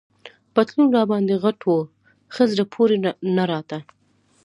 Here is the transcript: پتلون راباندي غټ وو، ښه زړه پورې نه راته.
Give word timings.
پتلون 0.53 0.87
راباندي 0.95 1.35
غټ 1.43 1.59
وو، 1.67 1.77
ښه 2.33 2.43
زړه 2.51 2.65
پورې 2.73 2.97
نه 3.35 3.43
راته. 3.51 3.77